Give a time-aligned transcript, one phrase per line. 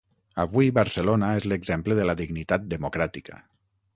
[0.43, 3.41] Avui Barcelona és l’exemple de la dignitat democràtica.